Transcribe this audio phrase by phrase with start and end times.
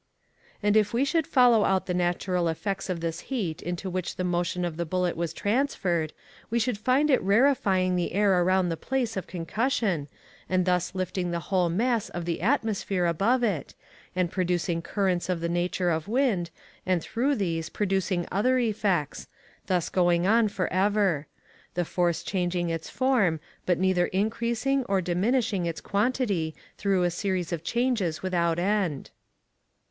[0.63, 4.23] And if we should follow out the natural effects of this heat into which the
[4.23, 6.11] motion of the bullet was transferred,
[6.49, 10.07] we should find it rarefying the air around the place of concussion,
[10.49, 13.75] and thus lifting the whole mass of the atmosphere above it,
[14.15, 16.49] and producing currents of the nature of wind,
[16.83, 19.27] and through these producing other effects,
[19.67, 21.27] thus going on forever;
[21.75, 27.53] the force changing its form, but neither increasing or diminishing its quantity through a series
[27.53, 29.11] of changes without end.